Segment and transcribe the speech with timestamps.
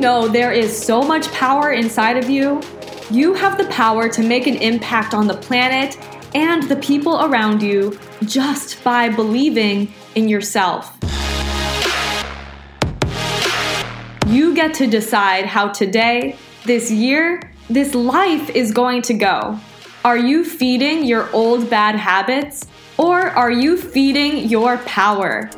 [0.00, 2.62] know there is so much power inside of you?
[3.10, 5.98] You have the power to make an impact on the planet
[6.34, 10.96] and the people around you just by believing in yourself.
[14.26, 19.58] You get to decide how today, this year, this life is going to go.
[20.02, 25.50] Are you feeding your old bad habits or are you feeding your power?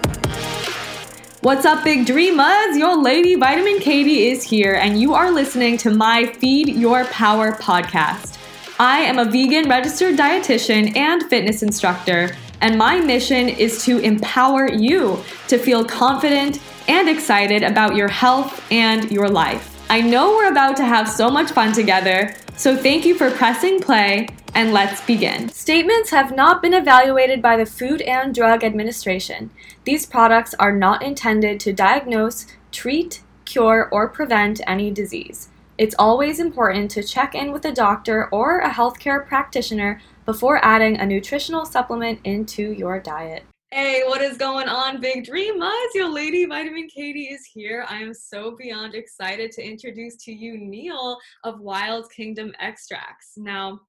[1.43, 2.77] What's up, big dreamers?
[2.77, 7.51] Your lady Vitamin Katie is here, and you are listening to my Feed Your Power
[7.51, 8.39] podcast.
[8.79, 14.71] I am a vegan registered dietitian and fitness instructor, and my mission is to empower
[14.71, 19.85] you to feel confident and excited about your health and your life.
[19.91, 23.81] I know we're about to have so much fun together, so thank you for pressing
[23.81, 25.49] play and let's begin.
[25.49, 29.51] Statements have not been evaluated by the Food and Drug Administration.
[29.85, 35.49] These products are not intended to diagnose, treat, cure, or prevent any disease.
[35.79, 40.97] It's always important to check in with a doctor or a healthcare practitioner before adding
[40.97, 43.45] a nutritional supplement into your diet.
[43.71, 45.95] Hey, what is going on, Big Dreamers?
[45.95, 47.87] Your lady Vitamin Katie is here.
[47.89, 53.33] I am so beyond excited to introduce to you Neil of Wild Kingdom Extracts.
[53.39, 53.81] Now,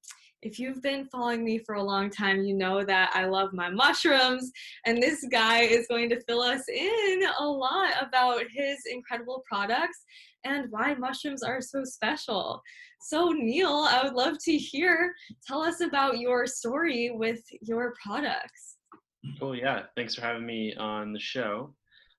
[0.44, 3.70] if you've been following me for a long time, you know that I love my
[3.70, 4.52] mushrooms,
[4.84, 10.04] and this guy is going to fill us in a lot about his incredible products
[10.44, 12.60] and why mushrooms are so special.
[13.00, 15.14] So, Neil, I would love to hear.
[15.46, 18.76] Tell us about your story with your products.
[19.40, 19.56] Cool.
[19.56, 19.84] Yeah.
[19.96, 21.74] Thanks for having me on the show.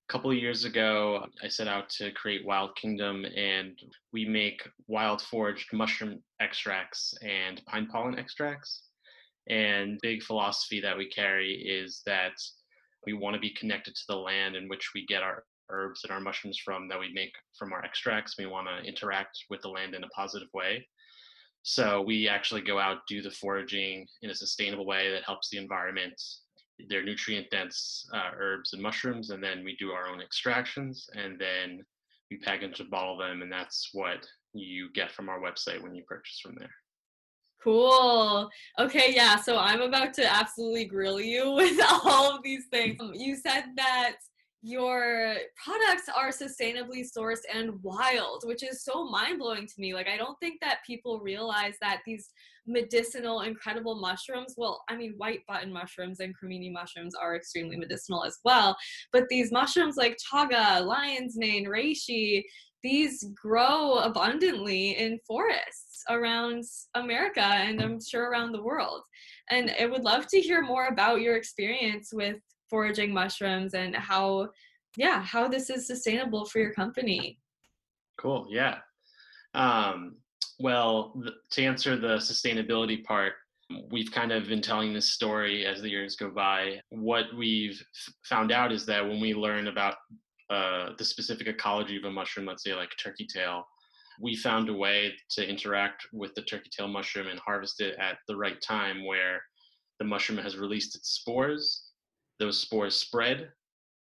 [0.08, 3.76] A couple of years ago, I set out to create Wild Kingdom, and
[4.14, 8.84] we make wild foraged mushroom extracts and pine pollen extracts.
[9.50, 12.34] And big philosophy that we carry is that
[13.08, 16.12] we want to be connected to the land in which we get our herbs and
[16.12, 18.38] our mushrooms from that we make from our extracts.
[18.38, 20.88] We want to interact with the land in a positive way.
[21.64, 25.58] So we actually go out, do the foraging in a sustainable way that helps the
[25.58, 26.22] environment
[26.90, 31.40] they're nutrient dense uh, herbs and mushrooms, and then we do our own extractions, and
[31.40, 31.84] then
[32.30, 36.04] we package and bottle them, and that's what you get from our website when you
[36.04, 36.72] purchase from there.
[37.64, 38.50] Cool.
[38.80, 39.38] Okay, yeah.
[39.38, 43.00] So I'm about to absolutely grill you with all of these things.
[43.14, 44.18] You said that
[44.66, 49.94] your products are sustainably sourced and wild, which is so mind blowing to me.
[49.94, 52.32] Like, I don't think that people realize that these
[52.66, 58.24] medicinal, incredible mushrooms, well, I mean, white button mushrooms and cremini mushrooms are extremely medicinal
[58.24, 58.76] as well.
[59.14, 62.42] But these mushrooms like chaga, lion's mane, reishi,
[62.82, 66.64] these grow abundantly in forests around
[66.96, 69.02] America and I'm sure around the world.
[69.52, 72.38] And I would love to hear more about your experience with
[72.76, 74.50] foraging mushrooms and how
[74.98, 77.40] yeah how this is sustainable for your company.
[78.18, 78.80] Cool yeah.
[79.54, 80.18] Um,
[80.60, 83.32] well th- to answer the sustainability part
[83.90, 86.82] we've kind of been telling this story as the years go by.
[86.90, 89.96] What we've f- found out is that when we learn about
[90.50, 93.66] uh, the specific ecology of a mushroom let's say like turkey tail
[94.22, 98.18] we found a way to interact with the turkey tail mushroom and harvest it at
[98.28, 99.42] the right time where
[100.00, 101.85] the mushroom has released its spores
[102.40, 103.52] those spores spread.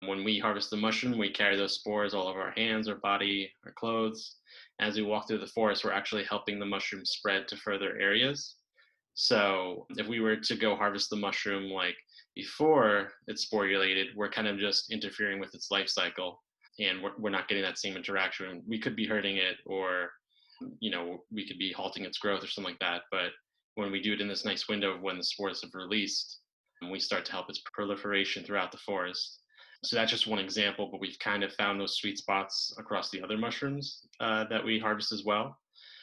[0.05, 3.51] When we harvest the mushroom, we carry those spores all over our hands, our body,
[3.65, 4.35] our clothes.
[4.79, 8.55] As we walk through the forest, we're actually helping the mushroom spread to further areas.
[9.13, 11.95] So if we were to go harvest the mushroom like
[12.35, 16.43] before it's sporulated, we're kind of just interfering with its life cycle
[16.79, 18.61] and we're, we're not getting that same interaction.
[18.67, 20.09] We could be hurting it or,
[20.81, 23.03] you know, we could be halting its growth or something like that.
[23.09, 23.31] But
[23.75, 26.41] when we do it in this nice window of when the spores have released,
[26.81, 29.41] and we start to help its proliferation throughout the forest.
[29.83, 33.21] So that's just one example, but we've kind of found those sweet spots across the
[33.21, 35.57] other mushrooms uh, that we harvest as well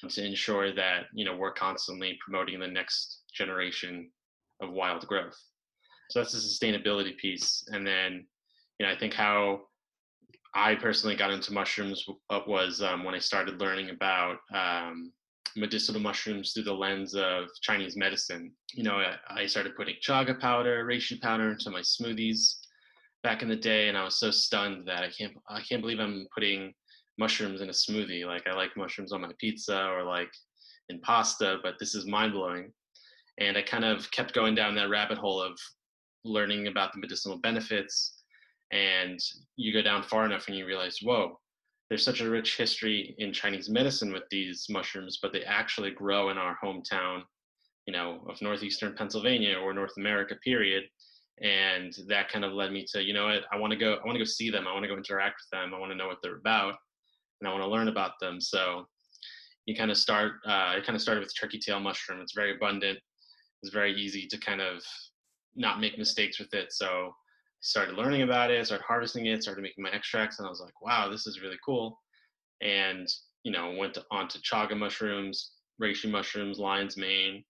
[0.09, 4.11] to ensure that you know we're constantly promoting the next generation
[4.61, 5.37] of wild growth.
[6.11, 8.27] So that's the sustainability piece, and then
[8.79, 9.63] you know I think how
[10.55, 12.05] I personally got into mushrooms
[12.47, 15.13] was um, when I started learning about um,
[15.57, 18.53] medicinal mushrooms through the lens of Chinese medicine.
[18.73, 22.57] You know, I, started putting chaga powder, reishi powder into my smoothies
[23.23, 26.01] back in the day, and I was so stunned that I can't I can't believe
[26.01, 26.73] I'm putting
[27.19, 28.27] mushrooms in a smoothie.
[28.27, 30.31] Like I like mushrooms on my pizza or like
[30.89, 32.73] in pasta, but this is mind blowing.
[33.39, 35.59] And I kind of kept going down that rabbit hole of
[36.25, 38.23] learning about the medicinal benefits.
[38.71, 39.19] And
[39.57, 41.39] you go down far enough and you realize, whoa,
[41.93, 46.31] there's such a rich history in Chinese medicine with these mushrooms, but they actually grow
[46.31, 47.21] in our hometown,
[47.87, 50.85] you know, of northeastern Pennsylvania or North America, period.
[51.43, 54.07] And that kind of led me to, you know what, I want to go, I
[54.07, 54.67] want to go see them.
[54.67, 55.75] I want to go interact with them.
[55.75, 56.77] I want to know what they're about.
[57.43, 58.41] and I want to learn about them.
[58.41, 58.87] So
[59.67, 60.37] you kind of start.
[60.49, 62.23] Uh, I kind of started with turkey tail mushroom.
[62.23, 63.01] It's very abundant.
[63.63, 64.83] It's very easy to kind of
[65.57, 66.73] not make mistakes with it.
[66.73, 67.15] So
[67.63, 70.81] started learning about it, started harvesting it, started making my extracts, and I was like,
[70.83, 71.99] wow, this is really cool.
[72.61, 73.09] And
[73.45, 77.43] you know, went to, on to chaga mushrooms, reishi mushrooms, lion's mane,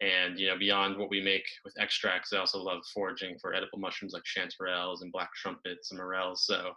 [0.00, 3.78] and you know, beyond what we make with extracts, I also love foraging for edible
[3.78, 6.44] mushrooms like chanterelles and black trumpets and morels.
[6.46, 6.72] So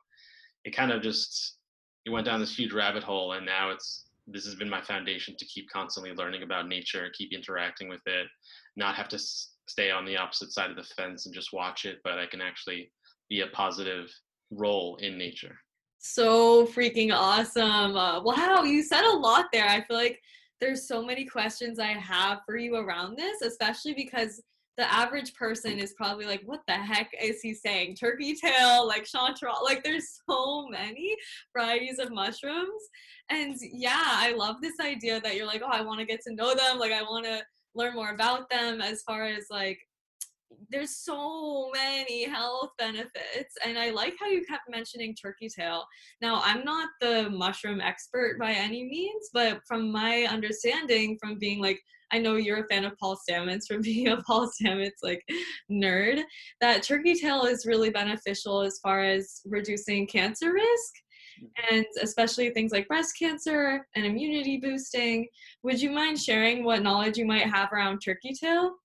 [0.64, 1.58] it kind of just
[2.06, 5.36] it went down this huge rabbit hole, and now it's this has been my foundation
[5.38, 8.28] to keep constantly learning about nature, keep interacting with it,
[8.76, 9.20] not have to
[9.68, 12.42] stay on the opposite side of the fence and just watch it, but I can
[12.42, 12.92] actually
[13.30, 14.10] be a positive
[14.52, 15.56] role in nature.
[16.00, 17.96] So freaking awesome.
[17.96, 19.68] Uh, wow, you said a lot there.
[19.68, 20.20] I feel like
[20.62, 24.42] there's so many questions I have for you around this, especially because
[24.78, 27.96] the average person is probably like, what the heck is he saying?
[27.96, 31.16] Turkey tail, like chanterelle, like there's so many
[31.56, 32.84] varieties of mushrooms.
[33.30, 36.36] And yeah, I love this idea that you're like, oh, I want to get to
[36.36, 36.78] know them.
[36.78, 37.42] Like I want to
[37.76, 39.80] learn more about them as far as like
[40.70, 45.86] there's so many health benefits and i like how you kept mentioning turkey tail.
[46.22, 51.62] Now i'm not the mushroom expert by any means but from my understanding from being
[51.62, 51.80] like
[52.12, 55.22] i know you're a fan of paul stamets from being a paul stamets like
[55.72, 56.24] nerd
[56.62, 60.94] that turkey tail is really beneficial as far as reducing cancer risk
[61.72, 65.28] and especially things like breast cancer and immunity boosting.
[65.64, 68.76] Would you mind sharing what knowledge you might have around turkey tail?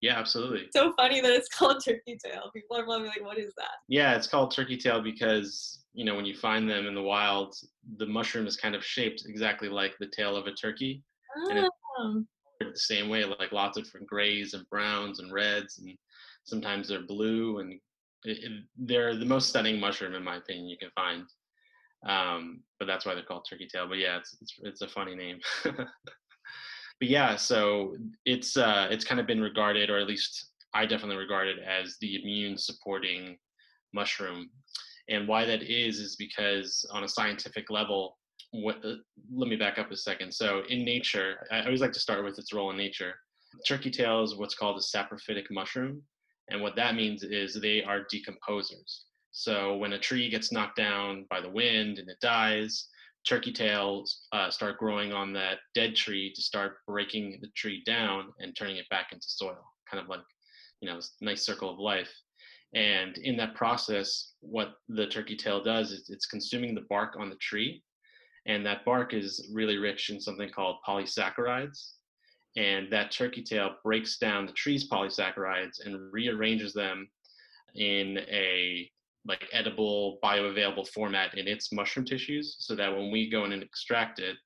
[0.00, 0.68] Yeah, absolutely.
[0.72, 2.50] So funny that it's called turkey tail.
[2.54, 3.70] People are probably like, what is that?
[3.88, 7.56] Yeah, it's called turkey tail because, you know, when you find them in the wild,
[7.96, 11.02] the mushroom is kind of shaped exactly like the tail of a turkey.
[11.36, 11.50] Oh.
[11.50, 12.24] And it's oh.
[12.60, 15.96] the same way, like lots of different grays and browns and reds, and
[16.44, 17.58] sometimes they're blue.
[17.58, 17.80] And
[18.24, 21.24] it, it, they're the most stunning mushroom, in my opinion, you can find.
[22.04, 23.88] Um, but that's why they're called turkey tail.
[23.88, 25.40] But yeah, it's, it's, it's a funny name.
[25.64, 25.88] but
[27.00, 31.48] yeah, so it's uh, it's kind of been regarded, or at least I definitely regard
[31.48, 33.38] it as the immune supporting
[33.92, 34.50] mushroom.
[35.08, 38.18] And why that is is because on a scientific level,
[38.50, 38.94] what, uh,
[39.32, 40.32] let me back up a second.
[40.32, 43.14] So in nature, I always like to start with its role in nature.
[43.66, 46.02] Turkey tail is what's called a saprophytic mushroom,
[46.50, 49.05] and what that means is they are decomposers.
[49.38, 52.88] So when a tree gets knocked down by the wind and it dies,
[53.28, 58.32] turkey tails uh, start growing on that dead tree to start breaking the tree down
[58.40, 59.58] and turning it back into soil,
[59.90, 60.22] kind of like,
[60.80, 62.10] you know, nice circle of life.
[62.72, 67.28] And in that process, what the turkey tail does is it's consuming the bark on
[67.28, 67.82] the tree.
[68.46, 71.90] And that bark is really rich in something called polysaccharides.
[72.56, 77.10] And that turkey tail breaks down the tree's polysaccharides and rearranges them
[77.74, 78.90] in a
[79.26, 83.62] like edible bioavailable format in its mushroom tissues so that when we go in and
[83.62, 84.36] extract it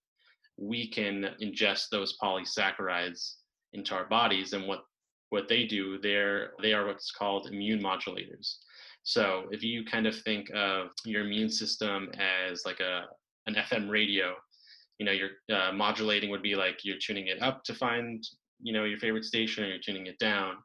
[0.61, 3.37] we can ingest those polysaccharides
[3.73, 4.53] into our bodies.
[4.53, 4.85] And what
[5.31, 8.56] what they do they're they are what's called immune modulators.
[9.03, 13.06] So if you kind of think of your immune system as like a
[13.47, 14.35] an fm radio
[14.99, 18.23] you know you're uh, modulating would be like you're tuning it up to find
[18.61, 20.56] you know your favorite station or you're tuning it down.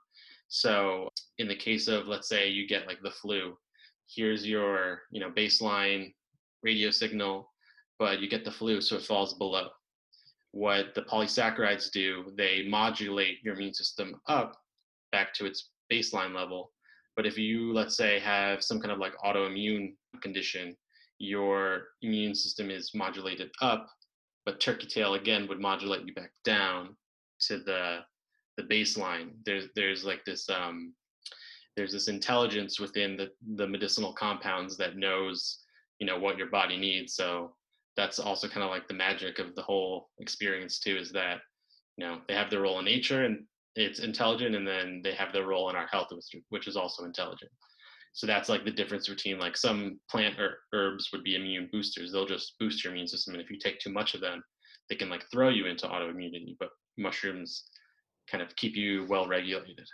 [0.50, 3.56] So in the case of let's say you get like the flu
[4.14, 6.14] here's your you know baseline
[6.64, 7.52] radio signal
[8.00, 9.70] but you get the flu so it falls below.
[10.52, 14.58] What the polysaccharides do they modulate your immune system up
[15.12, 16.72] back to its baseline level.
[17.16, 20.76] But if you let's say have some kind of like autoimmune condition
[21.18, 23.88] your immune system is modulated up
[24.46, 26.96] but turkey tail again would modulate you back down
[27.40, 28.00] to the
[28.58, 29.32] the baseline.
[29.46, 30.94] There's there's like this um
[31.76, 35.60] there's this intelligence within the, the medicinal compounds that knows
[36.00, 37.16] you know what your body needs.
[37.16, 37.54] So
[37.96, 41.40] that's also kind of like the magic of the whole experience too is that
[41.98, 43.44] you know they have their role in nature and
[43.76, 46.10] it's intelligent and then they have their role in our health
[46.50, 47.52] which, is also intelligent.
[48.14, 52.12] So that's like the difference between like some plant or herbs would be immune boosters.
[52.12, 54.44] They'll just boost your immune system and if you take too much of them
[54.90, 57.66] they can like throw you into autoimmunity but mushrooms
[58.30, 59.88] kind of keep you well regulated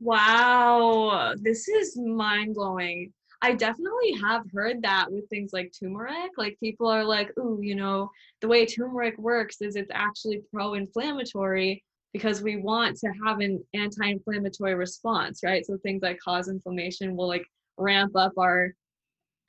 [0.00, 3.12] Wow, this is mind blowing.
[3.42, 6.32] I definitely have heard that with things like turmeric.
[6.38, 10.74] Like people are like, ooh, you know, the way turmeric works is it's actually pro
[10.74, 15.64] inflammatory because we want to have an anti inflammatory response, right?
[15.66, 17.44] So things that cause inflammation will like
[17.78, 18.72] ramp up our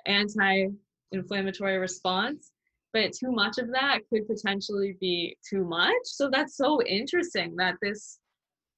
[0.06, 0.68] anti
[1.12, 2.52] inflammatory response.
[2.94, 5.96] But too much of that could potentially be too much.
[6.04, 8.20] So that's so interesting that this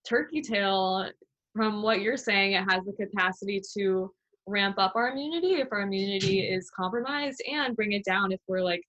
[0.08, 1.10] turkey tail
[1.56, 4.12] from what you're saying, it has the capacity to
[4.48, 8.62] ramp up our immunity if our immunity is compromised and bring it down if we're
[8.62, 8.82] like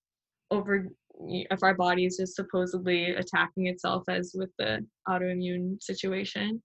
[0.50, 0.88] over
[1.28, 6.60] if our body is just supposedly attacking itself as with the autoimmune situation.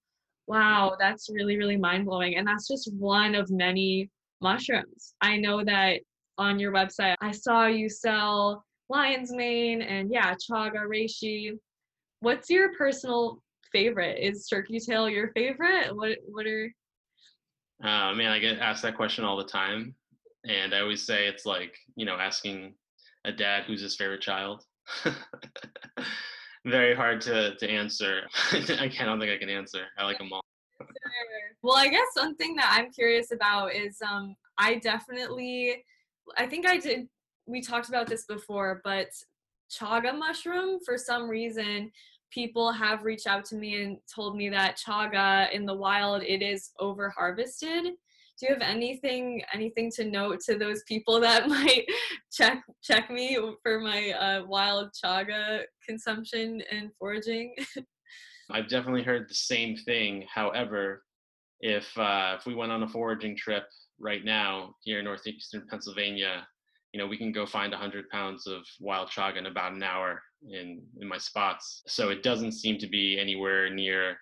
[0.46, 2.36] Wow, that's really, really mind blowing.
[2.36, 5.14] And that's just one of many mushrooms.
[5.20, 6.00] I know that
[6.38, 11.52] on your website, I saw you sell lion's mane and yeah, chaga, reishi.
[12.20, 13.40] What's your personal
[13.72, 14.18] favorite?
[14.20, 15.94] Is turkey tail your favorite?
[15.94, 16.70] What what are
[17.82, 19.94] uh, man, I get asked that question all the time,
[20.46, 22.74] and I always say it's like you know asking
[23.24, 24.64] a dad who's his favorite child.
[26.66, 28.22] Very hard to to answer.
[28.52, 29.00] I can't.
[29.00, 29.84] I don't think I can answer.
[29.98, 30.42] I like them all.
[31.62, 35.84] well, I guess one thing that I'm curious about is um, I definitely,
[36.36, 37.08] I think I did.
[37.46, 39.08] We talked about this before, but
[39.70, 41.90] chaga mushroom for some reason
[42.30, 46.42] people have reached out to me and told me that chaga in the wild it
[46.42, 51.84] is over harvested do you have anything anything to note to those people that might
[52.32, 57.54] check check me for my uh, wild chaga consumption and foraging?
[58.50, 60.24] I've definitely heard the same thing.
[60.32, 61.02] However
[61.60, 63.64] if uh, if we went on a foraging trip
[63.98, 66.46] right now here in northeastern pennsylvania
[66.92, 70.22] you know we can go find 100 pounds of wild chaga in about an hour
[70.48, 71.82] in in my spots.
[71.86, 74.16] So it doesn't seem to be anywhere near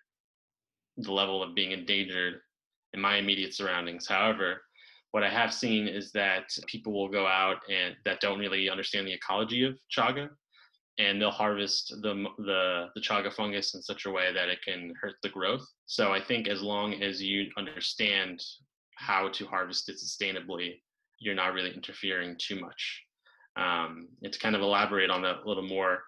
[0.97, 2.41] the level of being endangered
[2.93, 4.07] in my immediate surroundings.
[4.07, 4.63] However,
[5.13, 9.07] what I have seen is that people will go out and that don't really understand
[9.07, 10.29] the ecology of chaga,
[10.99, 14.93] and they'll harvest the the the chaga fungus in such a way that it can
[15.01, 15.67] hurt the growth.
[15.87, 18.43] So I think as long as you understand
[18.97, 20.81] how to harvest it sustainably,
[21.21, 23.05] you're not really interfering too much.
[23.59, 26.03] Um, and to kind of elaborate on that a little more,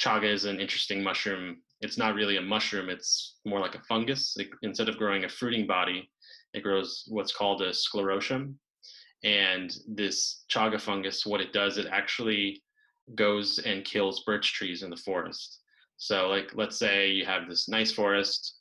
[0.00, 1.58] chaga is an interesting mushroom.
[1.82, 4.34] It's not really a mushroom, it's more like a fungus.
[4.38, 6.10] It, instead of growing a fruiting body,
[6.54, 8.54] it grows what's called a sclerotium.
[9.24, 12.62] And this chaga fungus, what it does, it actually
[13.14, 15.60] goes and kills birch trees in the forest.
[15.98, 18.56] So, like, let's say you have this nice forest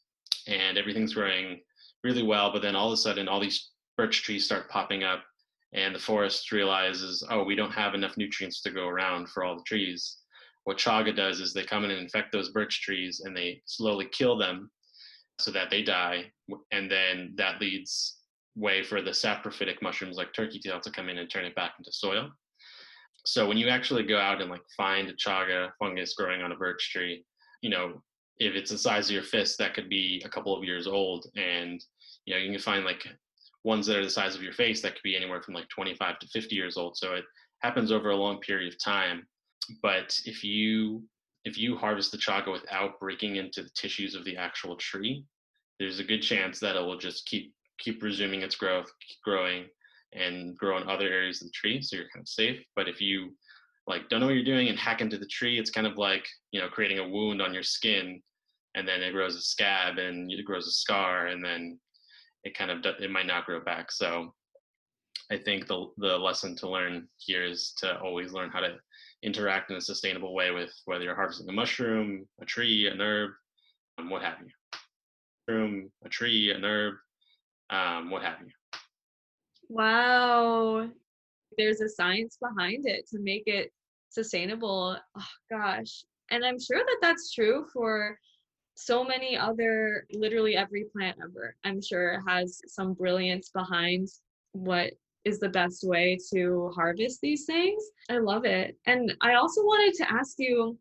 [0.47, 1.61] and everything's growing
[2.03, 5.23] really well, but then all of a sudden, all these birch trees start popping up
[5.75, 9.57] and the forest realizes, oh, we don't have enough nutrients to go around for all
[9.57, 10.19] the trees.
[10.63, 14.07] What chaga does is they come in and infect those birch trees and they slowly
[14.11, 14.71] kill them
[15.39, 16.31] so that they die.
[16.71, 18.19] And then that leads
[18.55, 21.73] way for the saprophytic mushrooms like turkey tail to come in and turn it back
[21.77, 22.29] into soil.
[23.25, 26.55] So when you actually go out and like find a chaga fungus growing on a
[26.55, 27.25] birch tree,
[27.61, 28.01] you know,
[28.37, 31.25] if it's the size of your fist, that could be a couple of years old.
[31.35, 31.83] And,
[32.25, 33.05] you know, you can find like
[33.65, 36.19] ones that are the size of your face that could be anywhere from like 25
[36.19, 36.95] to 50 years old.
[36.95, 37.25] So it
[37.61, 39.27] happens over a long period of time.
[39.81, 41.03] But if you
[41.43, 45.23] if you harvest the chaga without breaking into the tissues of the actual tree
[45.79, 49.65] there's a good chance that it will just keep keep resuming its growth keep growing
[50.13, 52.63] and grow in other areas of the tree so you're kind of safe.
[52.75, 53.35] But if you
[53.87, 56.27] like don't know what you're doing and hack into the tree it's kind of like
[56.51, 58.21] you know creating a wound on your skin
[58.75, 61.79] and then it grows a scab and it grows a scar and then
[62.45, 63.91] it kind of it might not grow back.
[63.91, 64.33] So
[65.31, 68.77] I think the the lesson to learn here is to always learn how to
[69.23, 73.31] interact in a sustainable way with whether you're harvesting a mushroom, a tree, an herb,
[73.97, 74.51] um, what have you.
[75.47, 76.93] Mushroom, a tree, an herb,
[77.71, 78.51] um, what have you.
[79.67, 80.87] Wow.
[81.57, 83.71] There's a science behind it to make it
[84.09, 84.97] sustainable.
[85.17, 86.03] Oh, gosh.
[86.29, 88.19] And I'm sure that that's true for
[88.75, 94.07] so many other literally every plant ever i'm sure has some brilliance behind
[94.51, 94.91] what
[95.25, 97.83] is the best way to harvest these things.
[98.09, 98.77] I love it.
[98.85, 100.77] And i also wanted to ask you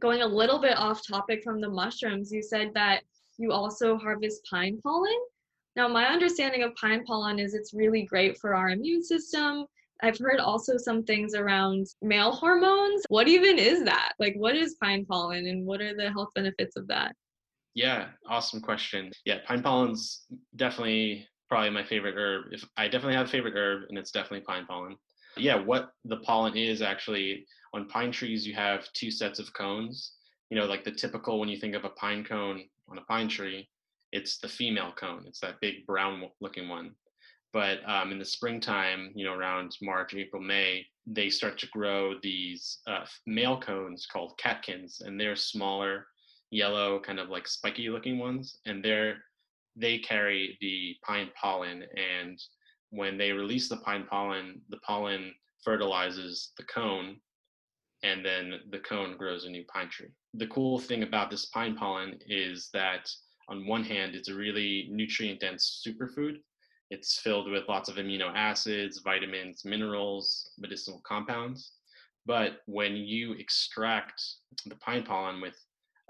[0.00, 3.02] going a little bit off topic from the mushrooms you said that
[3.38, 5.18] you also harvest pine pollen.
[5.76, 9.64] Now my understanding of pine pollen is it's really great for our immune system
[10.02, 13.04] I've heard also some things around male hormones.
[13.08, 14.12] What even is that?
[14.18, 17.14] Like, what is pine pollen and what are the health benefits of that?
[17.74, 19.12] Yeah, awesome question.
[19.24, 20.26] Yeah, pine pollen's
[20.56, 22.46] definitely probably my favorite herb.
[22.52, 24.96] If I definitely have a favorite herb, and it's definitely pine pollen.
[25.36, 30.14] Yeah, what the pollen is actually on pine trees, you have two sets of cones.
[30.50, 33.28] You know, like the typical when you think of a pine cone on a pine
[33.28, 33.68] tree,
[34.12, 35.24] it's the female cone.
[35.26, 36.92] It's that big brown looking one.
[37.52, 42.14] But um, in the springtime, you know, around March, April, May, they start to grow
[42.22, 46.06] these uh, male cones called catkins, and they're smaller,
[46.50, 49.16] yellow, kind of like spiky looking ones, and they're
[49.76, 51.84] they carry the pine pollen.
[51.96, 52.38] And
[52.90, 55.32] when they release the pine pollen, the pollen
[55.64, 57.16] fertilizes the cone,
[58.02, 60.08] and then the cone grows a new pine tree.
[60.34, 63.08] The cool thing about this pine pollen is that
[63.48, 66.38] on one hand, it's a really nutrient dense superfood
[66.90, 71.72] it's filled with lots of amino acids, vitamins, minerals, medicinal compounds.
[72.26, 74.22] But when you extract
[74.66, 75.56] the pine pollen with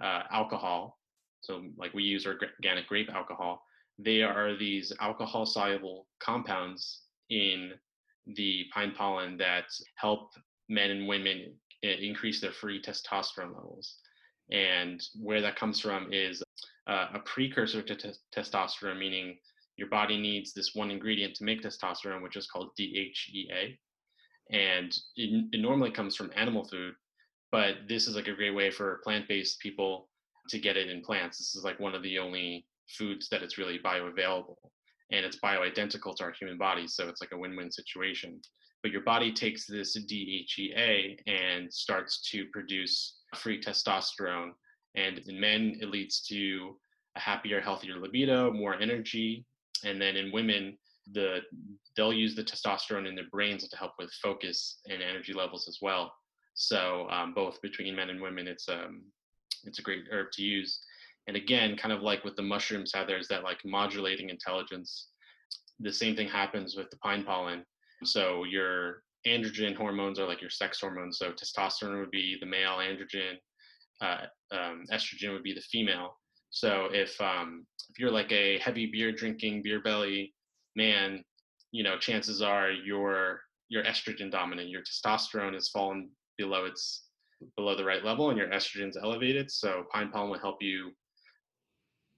[0.03, 0.99] uh, alcohol,
[1.41, 3.63] so like we use organic grape alcohol,
[3.99, 7.73] they are these alcohol soluble compounds in
[8.37, 9.65] the pine pollen that
[9.97, 10.31] help
[10.69, 13.97] men and women increase their free testosterone levels.
[14.51, 16.43] And where that comes from is
[16.87, 19.39] uh, a precursor to t- testosterone, meaning
[19.79, 23.79] your body needs this one ingredient to make testosterone, which is called DHEA.
[24.51, 26.95] And it, it normally comes from animal food,
[27.53, 30.09] but this is like a great way for plant based people
[30.49, 31.39] to get it in plants.
[31.39, 34.57] This is like one of the only foods that it's really bioavailable
[35.13, 36.89] and it's bioidentical to our human body.
[36.89, 38.41] So it's like a win win situation.
[38.83, 44.51] But your body takes this DHEA and starts to produce free testosterone.
[44.97, 46.77] And in men, it leads to
[47.17, 49.45] a happier, healthier libido, more energy.
[49.85, 50.77] And then in women,
[51.13, 51.41] the
[51.97, 55.79] they'll use the testosterone in their brains to help with focus and energy levels as
[55.81, 56.13] well.
[56.55, 59.03] So um, both between men and women, it's um,
[59.65, 60.81] it's a great herb to use.
[61.27, 65.09] And again, kind of like with the mushrooms, how there's that like modulating intelligence.
[65.81, 67.65] The same thing happens with the pine pollen.
[68.05, 71.19] So your androgen hormones are like your sex hormones.
[71.19, 73.35] So testosterone would be the male androgen,
[74.01, 76.18] uh, um, estrogen would be the female.
[76.51, 80.35] So if um, if you're like a heavy beer drinking, beer belly
[80.77, 81.23] man,
[81.73, 84.71] you know, chances are your your estrogen dominant.
[84.71, 87.05] Your testosterone has fallen below its
[87.57, 89.51] below the right level, and your estrogen's elevated.
[89.51, 90.93] So pine pollen will help you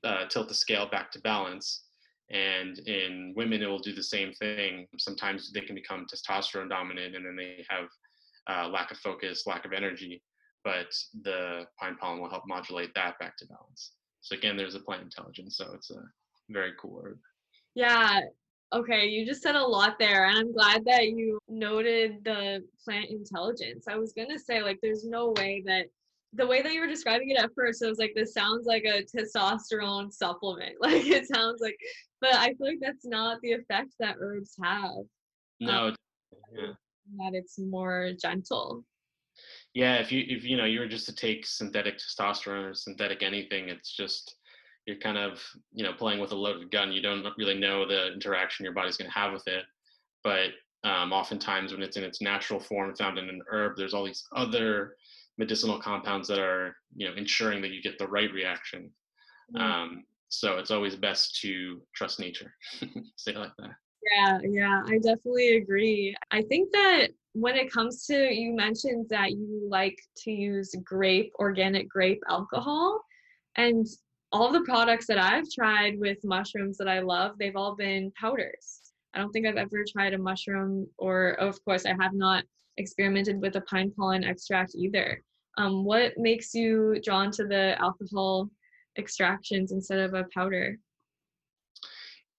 [0.04, 1.84] uh, tilt the scale back to balance.
[2.30, 4.86] And in women, it will do the same thing.
[4.98, 7.88] Sometimes they can become testosterone dominant and then they have
[8.48, 10.22] uh, lack of focus, lack of energy.
[10.62, 13.92] But the pine pollen will help modulate that back to balance.
[14.20, 15.56] So again, there's a plant intelligence.
[15.56, 16.02] So it's a
[16.48, 17.18] very cool herb.
[17.74, 18.20] Yeah.
[18.72, 19.06] Okay.
[19.06, 20.26] You just said a lot there.
[20.26, 23.86] And I'm glad that you noted the plant intelligence.
[23.88, 25.86] I was going to say, like, there's no way that
[26.34, 28.84] the way that you were describing it at first, it was like this sounds like
[28.84, 30.76] a testosterone supplement.
[30.80, 31.76] Like it sounds like,
[32.20, 35.04] but I feel like that's not the effect that herbs have.
[35.58, 35.96] No, um,
[36.52, 36.72] yeah.
[37.18, 38.84] that it's more gentle.
[39.74, 43.22] Yeah, if you if you know you were just to take synthetic testosterone or synthetic
[43.22, 44.36] anything, it's just
[44.86, 45.40] you're kind of
[45.72, 46.92] you know playing with a loaded gun.
[46.92, 49.64] You don't really know the interaction your body's going to have with it.
[50.24, 50.50] But
[50.82, 54.24] um, oftentimes, when it's in its natural form, found in an herb, there's all these
[54.34, 54.94] other
[55.40, 58.90] medicinal compounds that are you know ensuring that you get the right reaction
[59.56, 59.60] mm.
[59.60, 62.52] um, so it's always best to trust nature
[63.16, 63.70] say it like that
[64.14, 69.32] yeah yeah i definitely agree i think that when it comes to you mentioned that
[69.32, 73.00] you like to use grape organic grape alcohol
[73.56, 73.86] and
[74.32, 78.92] all the products that i've tried with mushrooms that i love they've all been powders
[79.14, 82.44] i don't think i've ever tried a mushroom or of course i have not
[82.78, 85.22] experimented with a pine pollen extract either
[85.58, 88.48] um, what makes you drawn to the alcohol
[88.96, 90.78] extractions instead of a powder?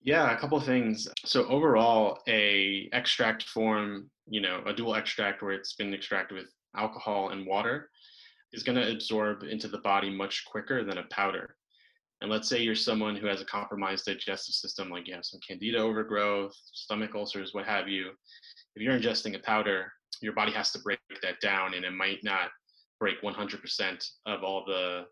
[0.01, 1.07] Yeah, a couple things.
[1.25, 6.47] So overall, a extract form, you know, a dual extract where it's been extracted with
[6.75, 7.89] alcohol and water
[8.53, 11.57] is going to absorb into the body much quicker than a powder.
[12.21, 15.41] And let's say you're someone who has a compromised digestive system, like you have some
[15.45, 18.11] candida overgrowth, stomach ulcers, what have you.
[18.75, 19.91] If you're ingesting a powder,
[20.21, 22.51] your body has to break that down and it might not
[23.01, 25.05] break 100% of all the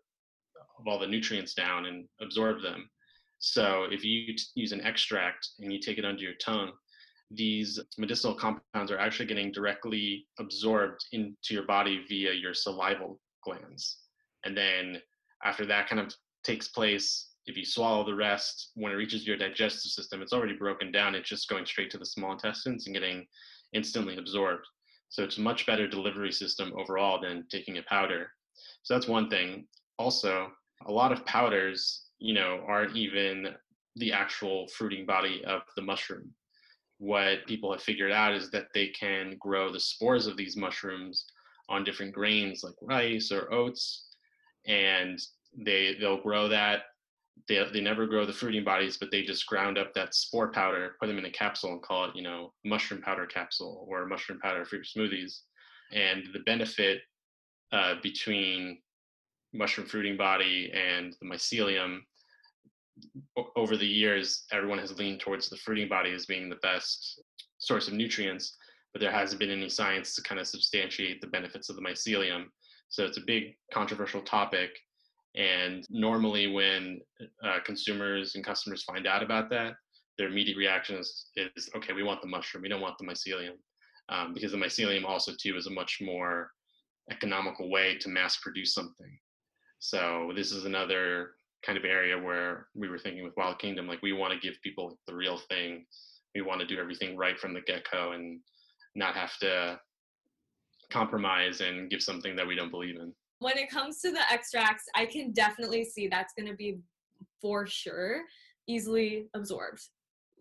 [0.78, 2.88] of all the nutrients down and absorb them.
[3.38, 6.72] So if you use an extract and you take it under your tongue,
[7.30, 13.98] these medicinal compounds are actually getting directly absorbed into your body via your salival glands.
[14.44, 15.00] And then
[15.44, 16.12] after that kind of
[16.44, 20.54] takes place, if you swallow the rest, when it reaches your digestive system, it's already
[20.54, 21.14] broken down.
[21.14, 23.26] It's just going straight to the small intestines and getting
[23.72, 24.66] instantly absorbed.
[25.08, 28.30] So it's a much better delivery system overall than taking a powder.
[28.82, 29.66] So that's one thing.
[29.98, 30.48] Also,
[30.86, 33.48] a lot of powders, you know, aren't even
[33.96, 36.32] the actual fruiting body of the mushroom.
[37.00, 41.24] What people have figured out is that they can grow the spores of these mushrooms
[41.68, 44.08] on different grains like rice or oats,
[44.66, 45.18] and
[45.56, 46.82] they they'll grow that
[47.48, 50.96] they, they never grow the fruiting bodies, but they just ground up that spore powder,
[51.00, 54.38] put them in a capsule, and call it, you know, mushroom powder capsule or mushroom
[54.40, 55.40] powder fruit smoothies.
[55.92, 57.00] And the benefit
[57.72, 58.78] uh, between
[59.52, 62.00] mushroom fruiting body and the mycelium
[63.56, 67.22] over the years, everyone has leaned towards the fruiting body as being the best
[67.58, 68.56] source of nutrients,
[68.92, 72.44] but there hasn't been any science to kind of substantiate the benefits of the mycelium.
[72.88, 74.70] So it's a big controversial topic
[75.36, 77.00] and normally, when
[77.44, 79.74] uh, consumers and customers find out about that,
[80.18, 83.54] their immediate reaction is, is, okay, we want the mushroom, we don't want the mycelium.
[84.10, 86.50] um, because the mycelium also too is a much more
[87.10, 89.18] economical way to mass produce something.
[89.78, 91.32] So this is another
[91.64, 94.60] kind of area where we were thinking with Wild Kingdom, like we want to give
[94.62, 95.84] people the real thing.
[96.34, 98.40] We want to do everything right from the get go and
[98.94, 99.78] not have to
[100.90, 103.12] compromise and give something that we don't believe in.
[103.40, 106.78] When it comes to the extracts, I can definitely see that's going to be
[107.40, 108.22] for sure
[108.66, 109.88] easily absorbed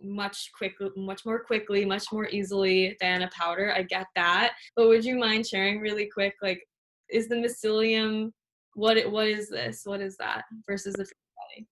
[0.01, 4.87] much quick much more quickly much more easily than a powder i get that but
[4.87, 6.61] would you mind sharing really quick like
[7.09, 8.31] is the mycelium
[8.79, 9.81] what it what is this?
[9.85, 11.67] What is that versus the fruit body?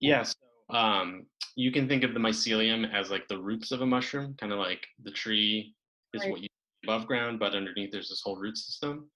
[0.00, 0.34] Yes
[0.70, 3.86] yeah, so, um you can think of the mycelium as like the roots of a
[3.86, 5.74] mushroom kind of like the tree
[6.12, 6.30] is right.
[6.30, 6.48] what you
[6.84, 9.10] above ground but underneath there's this whole root system.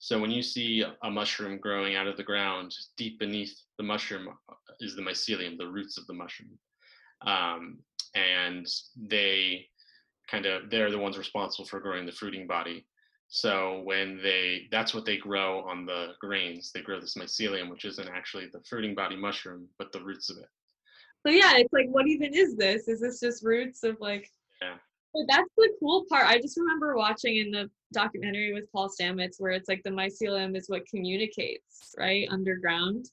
[0.00, 4.28] So when you see a mushroom growing out of the ground deep beneath the mushroom
[4.28, 6.56] uh, is the mycelium the roots of the mushroom.
[7.26, 7.80] Um,
[8.14, 9.66] and they
[10.30, 12.86] kind of they're the ones responsible for growing the fruiting body
[13.28, 16.72] so when they that's what they grow on the grains.
[16.72, 20.38] They grow this mycelium which isn't actually the fruiting body mushroom but the roots of
[20.38, 20.48] it.
[21.26, 22.88] So yeah it's like what even is this?
[22.88, 24.30] Is this just roots of like
[24.62, 24.76] yeah.
[25.14, 26.26] But that's the cool part.
[26.26, 30.56] I just remember watching in the documentary with paul stamets where it's like the mycelium
[30.56, 33.10] is what communicates right underground.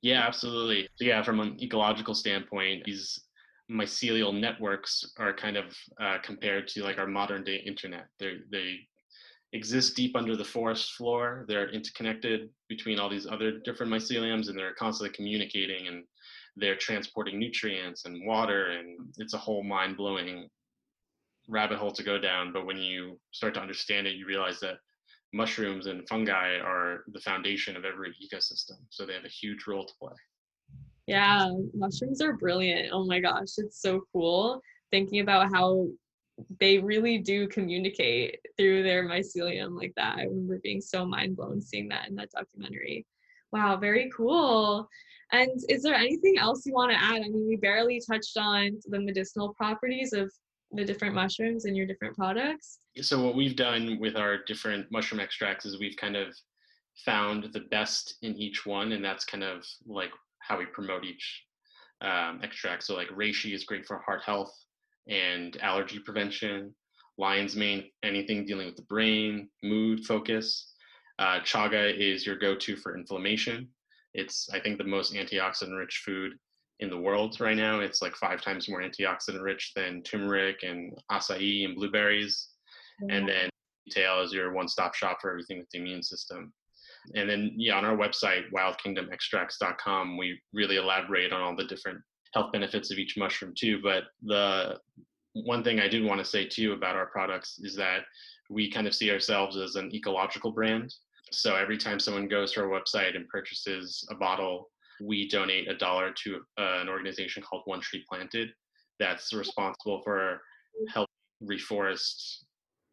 [0.00, 0.88] Yeah absolutely.
[0.98, 3.20] Yeah from an ecological standpoint these
[3.70, 5.64] mycelial networks are kind of
[6.00, 8.08] uh, compared to like our modern day internet.
[8.18, 8.80] They they
[9.52, 11.44] exist deep under the forest floor.
[11.46, 16.04] They're interconnected between all these other different myceliums, and they're constantly communicating and
[16.56, 20.48] they're transporting nutrients and water, and it's a whole mind blowing
[21.48, 22.52] rabbit hole to go down.
[22.52, 24.76] But when you start to understand it, you realize that
[25.32, 28.76] mushrooms and fungi are the foundation of every ecosystem.
[28.90, 30.12] So they have a huge role to play.
[31.06, 32.90] Yeah, mushrooms are brilliant.
[32.92, 34.60] Oh my gosh, it's so cool
[34.90, 35.88] thinking about how
[36.60, 40.18] they really do communicate through their mycelium like that.
[40.18, 43.06] I remember being so mind blown seeing that in that documentary.
[43.52, 44.88] Wow, very cool.
[45.32, 47.22] And is there anything else you want to add?
[47.22, 50.32] I mean, we barely touched on the medicinal properties of
[50.72, 52.78] the different mushrooms and your different products.
[53.00, 56.34] So, what we've done with our different mushroom extracts is we've kind of
[57.04, 61.44] found the best in each one, and that's kind of like how we promote each
[62.02, 62.82] um, extract.
[62.82, 64.52] So like reishi is great for heart health
[65.08, 66.74] and allergy prevention.
[67.18, 70.72] Lion's mane, anything dealing with the brain, mood, focus.
[71.18, 73.68] Uh, chaga is your go-to for inflammation.
[74.14, 76.32] It's I think the most antioxidant-rich food
[76.80, 77.80] in the world right now.
[77.80, 82.48] It's like five times more antioxidant-rich than turmeric and acai and blueberries.
[83.02, 83.10] Mm-hmm.
[83.16, 83.50] And then
[83.90, 86.52] tail is your one-stop shop for everything with the immune system.
[87.14, 92.00] And then, yeah, on our website, wildkingdomextracts.com, we really elaborate on all the different
[92.34, 93.80] health benefits of each mushroom too.
[93.82, 94.78] But the
[95.34, 98.00] one thing I did want to say too about our products is that
[98.50, 100.92] we kind of see ourselves as an ecological brand.
[101.32, 105.76] So every time someone goes to our website and purchases a bottle, we donate a
[105.76, 108.50] dollar to uh, an organization called One Tree Planted
[108.98, 110.40] that's responsible for
[110.88, 111.08] helping
[111.42, 112.44] reforest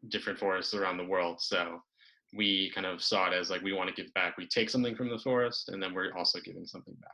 [0.08, 1.40] different forests around the world.
[1.40, 1.80] So
[2.34, 4.38] we kind of saw it as like we want to give back.
[4.38, 7.10] We take something from the forest and then we're also giving something back.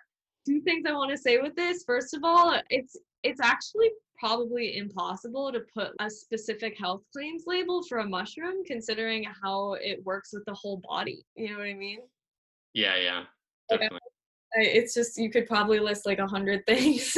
[0.46, 1.82] Two things I want to say with this.
[1.84, 7.82] First of all, it's it's actually probably impossible to put a specific health claims label
[7.82, 11.24] for a mushroom considering how it works with the whole body.
[11.34, 11.98] You know what I mean?
[12.72, 13.24] Yeah, yeah.
[13.68, 13.98] Definitely.
[14.52, 17.12] It's just you could probably list like a hundred things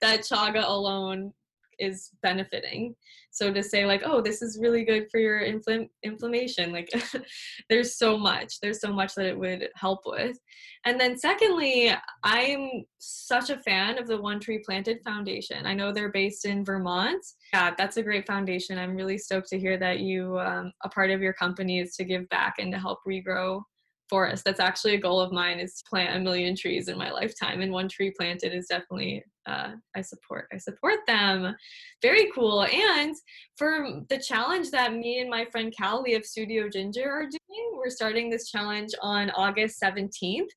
[0.00, 1.32] that chaga alone
[1.80, 2.94] is benefiting.
[3.30, 6.90] So to say like oh this is really good for your infl- inflammation like
[7.70, 10.38] there's so much there's so much that it would help with.
[10.84, 11.92] And then secondly
[12.24, 15.66] i'm such a fan of the one tree planted foundation.
[15.66, 17.24] I know they're based in vermont.
[17.52, 18.78] Yeah that's a great foundation.
[18.78, 22.04] I'm really stoked to hear that you um, a part of your company is to
[22.04, 23.62] give back and to help regrow
[24.10, 24.44] forest.
[24.44, 27.60] That's actually a goal of mine is to plant a million trees in my lifetime.
[27.60, 30.48] And one tree planted is definitely uh, I support.
[30.52, 31.54] I support them.
[32.02, 32.64] Very cool.
[32.64, 33.14] And
[33.56, 37.90] for the challenge that me and my friend Callie of Studio Ginger are doing, we're
[37.90, 40.48] starting this challenge on August 17th.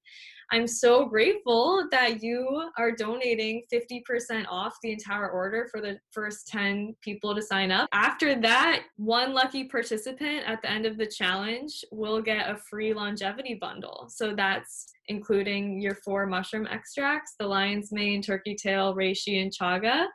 [0.54, 6.48] I'm so grateful that you are donating 50% off the entire order for the first
[6.48, 7.90] 10 people to sign up.
[7.92, 12.94] After that, one lucky participant at the end of the challenge will get a free
[12.94, 14.06] longevity bundle.
[14.10, 20.06] So that's including your four mushroom extracts the lion's mane, turkey tail, reishi, and chaga.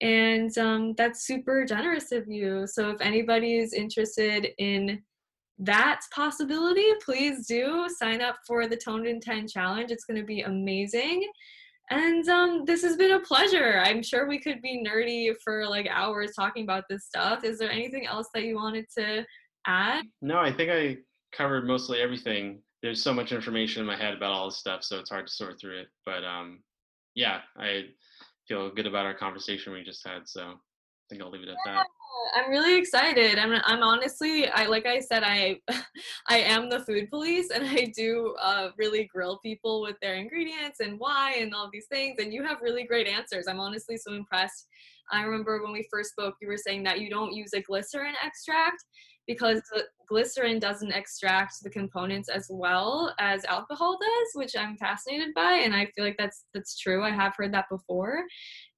[0.00, 2.66] And um, that's super generous of you.
[2.66, 5.04] So if anybody is interested in
[5.58, 9.90] that possibility, please do sign up for the Toned in 10 challenge.
[9.90, 11.30] It's going to be amazing.
[11.90, 13.80] And um, this has been a pleasure.
[13.84, 17.44] I'm sure we could be nerdy for like hours talking about this stuff.
[17.44, 19.24] Is there anything else that you wanted to
[19.66, 20.04] add?
[20.22, 20.96] No, I think I
[21.36, 22.62] covered mostly everything.
[22.82, 25.32] There's so much information in my head about all this stuff, so it's hard to
[25.32, 25.88] sort through it.
[26.06, 26.60] But um,
[27.14, 27.86] yeah, I
[28.48, 30.22] feel good about our conversation we just had.
[30.26, 30.54] So
[31.04, 31.86] I think I'll leave it at that.
[32.34, 33.38] I'm really excited.
[33.38, 35.58] I'm I'm honestly I like I said I
[36.28, 40.80] I am the food police and I do uh, really grill people with their ingredients
[40.80, 43.46] and why and all these things and you have really great answers.
[43.48, 44.66] I'm honestly so impressed.
[45.10, 48.14] I remember when we first spoke you were saying that you don't use a glycerin
[48.24, 48.84] extract
[49.26, 49.62] because
[50.12, 55.74] glycerin doesn't extract the components as well as alcohol does, which I'm fascinated by, and
[55.74, 57.02] I feel like that's that's true.
[57.02, 58.24] I have heard that before,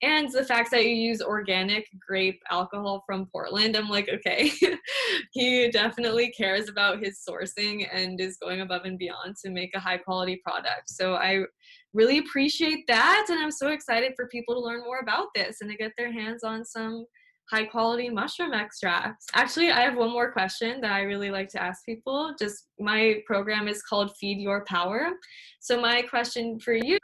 [0.03, 4.53] and the fact that you use organic grape alcohol from Portland, I'm like, okay,
[5.33, 9.81] he definitely cares about his sourcing and is going above and beyond to make a
[9.81, 10.89] high quality product.
[10.89, 11.45] So I
[11.93, 15.71] really appreciate that, and I'm so excited for people to learn more about this and
[15.71, 17.07] to get their hands on some
[17.51, 19.27] high quality mushroom extracts.
[19.35, 22.35] Actually, I have one more question that I really like to ask people.
[22.39, 25.11] Just my program is called Feed Your Power.
[25.61, 26.99] So, my question for you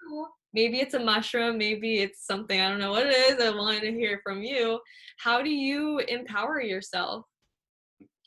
[0.53, 3.41] maybe it's a mushroom, maybe it's something, I don't know what it is.
[3.41, 4.81] I wanted to hear from you.
[5.19, 7.25] How do you empower yourself?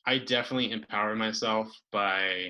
[0.05, 2.49] I definitely empower myself by